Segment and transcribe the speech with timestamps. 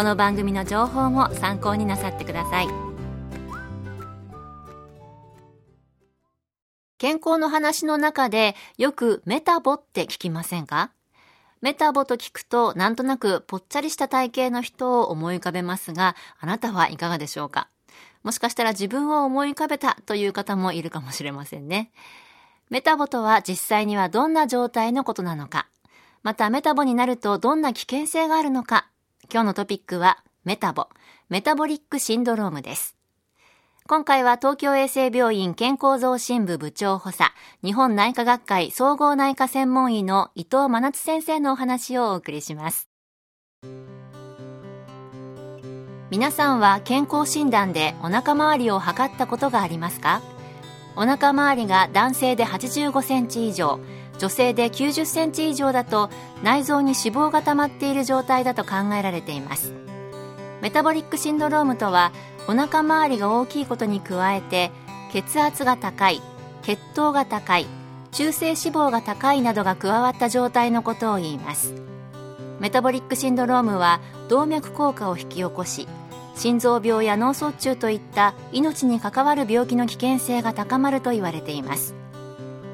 [0.00, 2.68] この番組の情報も参考になさってください。
[6.96, 10.90] 健康の話の中でよくメタボって聞きませんか？
[11.60, 17.68] メタボと聞くとなんとなくぽっちゃりした体型の人を思い浮かべますがあなたはいかがでしょうか？
[18.22, 21.90] もしかしたら自分を思い浮かべたという方もいるかもしれませんね。
[22.70, 25.68] メタボとは実際にはどんな状態のことなのか、
[26.22, 28.86] またメタボになるとどんな危険性があるのか、
[29.32, 30.88] 今日のトピックはメタボ、
[31.28, 32.96] メタボリックシンドロームです。
[33.86, 37.30] 今回は東京衛生病院健康増進部部長補佐、
[37.62, 42.88] 日本内科学会総合内科専門医の伊藤真夏先生のお話をお送りします。
[46.10, 50.22] 皆さんは健康診断でお腹周りを測ったことがありますか？
[50.96, 53.78] お腹周りが男性で85センチ以上
[54.20, 56.10] 女性で90センチ以上だと
[56.42, 59.72] 内臓に脂肪が溜まっている状態だと考えられています。
[60.60, 62.12] メタボリックシンドロームとは
[62.46, 64.70] お腹周りが大きいことに加えて
[65.10, 66.20] 血圧が高い
[66.60, 67.66] 血糖が高い
[68.12, 71.72] 中性脂肪が高いなどが加わった状態のことを言います。
[72.58, 75.88] メタボリックシンドロームは動脈硬化を引き起こし
[76.34, 81.99] 心臓病や脳卒中といった命に関わる病気の危険性が高まると言われています。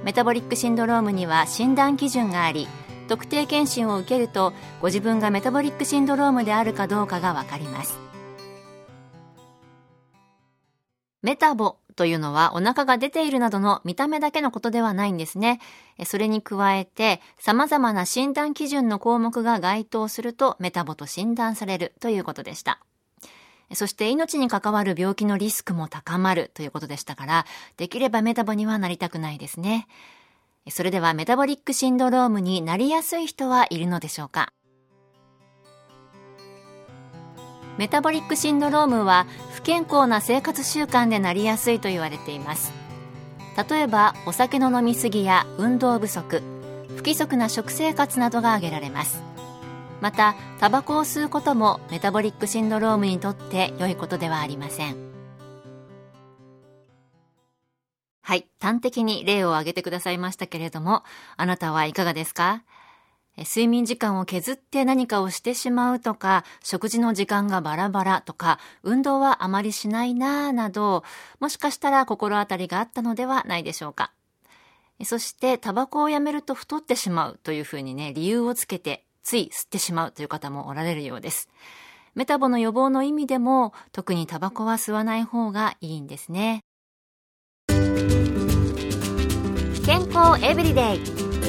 [0.06, 2.68] メタボリックシンドロームには診断基準があり
[3.08, 7.98] 特定健診を受けるとご自分がメタボリックシンドロームであるかどうかがわかります
[11.22, 15.60] メタボというのはお腹が出ているなどの見た目だけのことではないんですね。
[16.04, 22.80] それに加えて様々な診断基準の項目が該当するとメタボと診断されるということでした。
[23.74, 27.46] そして命に関わる病気のリスクも高まるということでしたから、
[27.76, 29.88] できればメタボにはなりたくないですね。
[30.70, 34.52] それではメタボリックシンドロームになりやすい人はいるのでしょうか？
[37.78, 42.72] メタボリックシンドロームは不健康な生活習慣でなりやすいと言われています。
[43.70, 46.42] 例えばお酒の飲みすぎや運動不足
[46.88, 49.22] 不規則な食生活などが挙げられます。
[50.00, 54.96] またタバコを吸うこともメタボリックシンドロームにとって良いことではありません。
[58.22, 58.46] はい。
[58.60, 61.04] 端的に例を挙げてくださいましたけれども
[61.36, 62.62] あなたはいかがですか？
[63.38, 71.04] 睡眠時間を削って何かをしてしまうとか、食事の時間がバラバラとか、運動はあまりしないなぁなど、
[71.38, 74.10] もしかしたら心当たりがあったのではないでしょうか。
[75.04, 81.48] そして、タバコをやめると太ってしまうというふうにね、理由をつけてつい吸ってしまうという方もおられるようです。
[82.14, 86.60] メタボの予防の意味でも特にタバコは吸わない方がいいんですね。
[89.84, 91.00] 健康エブリデイ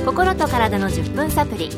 [0.04, 1.70] 心と体の10分サプリ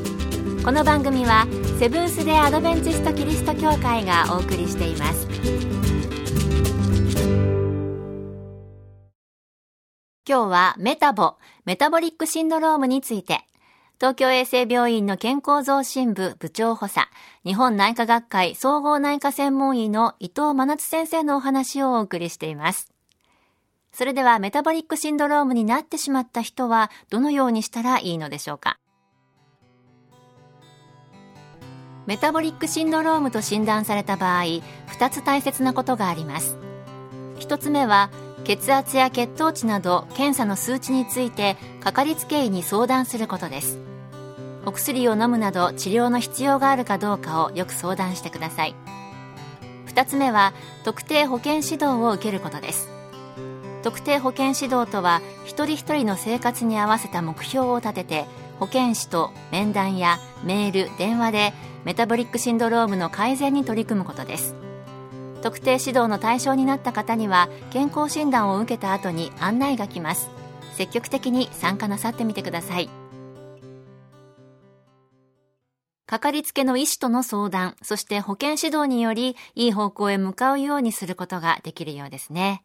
[0.63, 1.47] この番組は
[1.79, 5.27] セブンス・デ・アドベンチスト・キリスト教会がお送りしています
[10.27, 11.35] 今日はメタボ
[11.65, 13.39] メタボリックシンドロームについて
[13.99, 17.09] 東京衛生病院の健康増進部部長補佐、
[17.43, 22.93] 日本内科学会総合内科専門医の伊藤真夏先生のお話をお送りしています。
[23.91, 28.79] それではメタボリックシンドロームになってしまった人はどのようにしたらいいのでしょうか？
[32.05, 34.61] メタボリックシンドロームと診断された場合、2
[35.09, 36.55] つ大切なことがあります。
[37.39, 38.11] 1つ目は、
[38.43, 43.79] 血圧や血糖値など検査の数値についてかかりつけ医に相談することです。
[44.65, 48.75] お薬を飲むなど治療の必要があるかどうかをよく相談してください。
[49.87, 50.53] 2つ目は
[50.83, 52.89] 特定保健指導を受けることです。
[53.83, 58.25] 特定保健指導とは一人一人の生活に合わせた目標を立てて
[58.59, 61.53] 保健師と面談やメール電話で
[61.85, 64.53] メタボリックシンドロームの改善に取り組むことです。
[65.41, 70.29] 特定指導の対象になった方には健康診断を受けた後に案内が来ます
[70.75, 72.89] 積極的に参加なさってみてください
[76.09, 82.63] かかりつけの医師との相談、そして保健指導により、いい方向へ向かうようにすることができるようですね。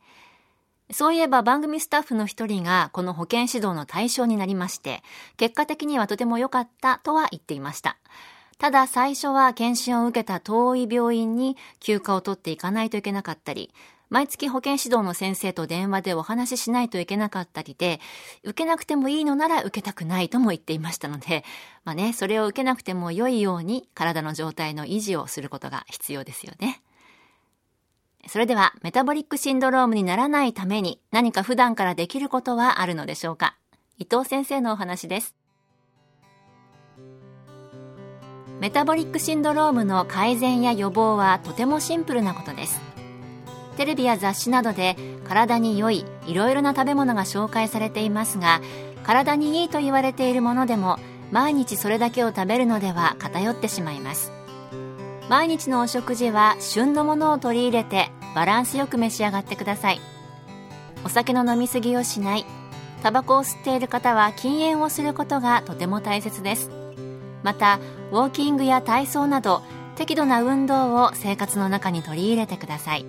[0.91, 5.03] そういえば番組スタッフの一人がこの保健指導の対象になりまして、
[5.37, 7.99] 結果的にはとても良かったとは言っていました。
[8.65, 13.75] ただ最初は検診を受けた遠い病院に休暇を取っていかないといけなかったり、
[14.09, 18.01] 毎月保健指導の先生と電話でお話ししないといけなかったりで、
[18.43, 21.45] 受けなくてもいいのなら受けたくないとも言っていましたので、
[21.85, 26.81] まあね、それを受けなくても良いように体の状態の維持をすることが必要ですよね。
[28.29, 33.59] それでは、メタボリックシンドロームにならないために何か普段からできることはあるのでしょうか？
[33.99, 35.35] 伊藤先生のお話です。
[38.65, 42.81] メタボリックシンドロームの改善や予防はとてもシンプルなことです。
[43.77, 44.97] テレビや雑誌などで
[45.29, 48.63] 体に良いいろいろな食べ物が紹介されていますが
[49.03, 50.99] 体にいいと言われているものでも
[51.31, 54.33] 毎日それだけを食べるのでは偏ってしまいます。
[55.29, 60.01] 毎日のお食事は旬のものを取り入れてバランスよく召し上がってください。
[61.05, 62.47] お酒の飲み過ぎをしない。
[63.03, 66.71] タバコを吸っている方は禁煙をすることがとても大切です。
[67.44, 67.79] また
[68.11, 69.62] ウォーキングや体操など
[69.94, 73.06] 適度な運動を生活の中に取り入れてください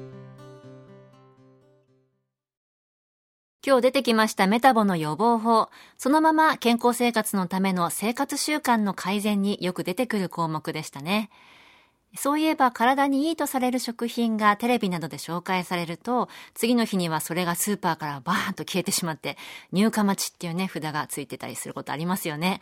[3.66, 11.32] 今日出てきましたメタボの予防法、そのまま健康生活のための生活習慣の改善によく出てくる項目でしたね。
[12.16, 19.36] そういえば体にいいとされる食品がテレビなどで紹介されると、次の日にはそれがスーパーからバーンと消えてしまって、
[19.72, 22.62] 入荷待ちっていうね、札がついてたりすることありますよね。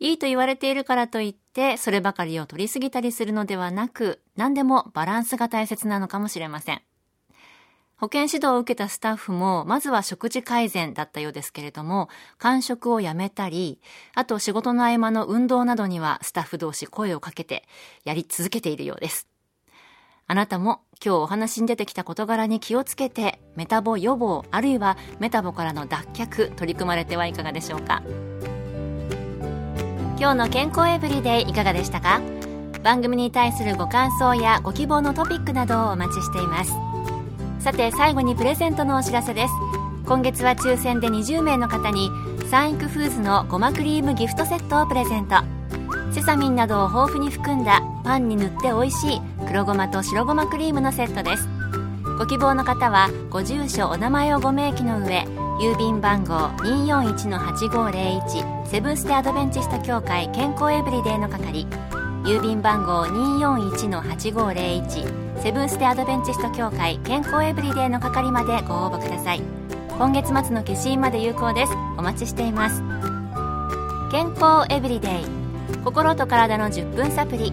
[0.00, 6.82] いいと言われているからといって、そればかりを取りすぎたりするのではなく、何でもバランスが大切なのかもしれません。
[7.96, 12.08] 保健指導を受けたスタッフも、まずは食事改善だったようですけれども、
[12.38, 13.80] 間食をやめたり、
[14.14, 17.64] あと仕事の合間の運動などにはスタッフ同士声をかけて
[18.04, 19.28] やり続けているようです。
[20.26, 28.02] あなたも今日お話に出てきた事柄に気をつけて、メタボ予防、あるいはメタボからの脱却、取り組まれてはいかがでしょうか？
[30.16, 32.20] 今日の健康エブリデイいかがでしたか？
[32.84, 36.72] 番組に対するご感想やご希望のトピックなどをお待ちしています。
[37.58, 39.54] さて最後にプレゼントのお知らせです。
[40.06, 42.10] 今月は抽選で20名の方に
[42.48, 45.36] サンイクフーズのごまクリームギフトセットをプレゼント。
[46.12, 51.48] セサミンなどを豊富に含んだパンに塗って美味しい黒ごまと白ごまクリームのセットです。
[52.18, 55.26] ご希望の方はご住所お名前をご明記の上
[55.60, 61.66] 郵便番号241-8501セブンス・テ・アドベンチスト協会健康エブリデイの係
[62.24, 69.42] 郵便番号241-8501セブンス・テ・アドベンチスト協会健康エブリデイの係までご応募ください。
[69.96, 71.72] 今月末の消印まで有効です。
[71.96, 72.82] お待ちしています。
[74.10, 75.24] 健康エブリデイ
[75.84, 77.52] 心と体の10分サプリ。